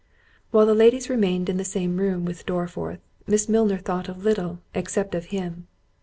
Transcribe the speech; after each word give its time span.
While 0.49 0.65
the 0.65 0.73
ladies 0.73 1.11
remained 1.11 1.47
in 1.47 1.57
the 1.57 1.63
same 1.63 1.97
room 1.97 2.25
with 2.25 2.47
Dorriforth, 2.47 3.01
Miss 3.27 3.47
Milner 3.47 3.77
thought 3.77 4.09
of 4.09 4.23
little, 4.23 4.57
except 4.73 5.13
of 5.13 5.25
him. 5.25 5.67